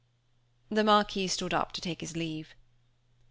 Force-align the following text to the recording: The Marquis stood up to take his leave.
The 0.69 0.83
Marquis 0.83 1.27
stood 1.27 1.53
up 1.53 1.73
to 1.73 1.79
take 1.81 2.01
his 2.01 2.17
leave. 2.17 2.55